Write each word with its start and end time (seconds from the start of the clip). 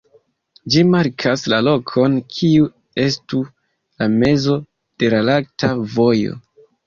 Ĝi 0.75 0.83
markas 0.93 1.41
la 1.53 1.57
lokon 1.65 2.15
kiu 2.37 2.65
estu 3.05 3.43
la 3.45 4.09
mezo 4.15 4.55
de 5.03 5.11
la 5.15 5.21
Lakta 5.29 5.69
Vojo. 5.97 6.35